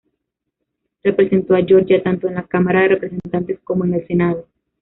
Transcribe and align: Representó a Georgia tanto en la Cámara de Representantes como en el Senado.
Representó 1.03 1.53
a 1.53 1.61
Georgia 1.63 2.01
tanto 2.01 2.27
en 2.27 2.33
la 2.33 2.47
Cámara 2.47 2.81
de 2.81 2.87
Representantes 2.87 3.59
como 3.63 3.85
en 3.85 3.93
el 3.93 4.07
Senado. 4.07 4.47